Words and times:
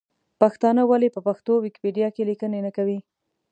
پښتانه 0.41 0.81
ولې 0.85 1.09
په 1.15 1.19
پښتو 1.27 1.51
ویکیپېډیا 1.63 2.07
کې 2.15 2.27
لیکنې 2.29 2.59
نه 2.65 2.71
کوي؟ 2.77 2.99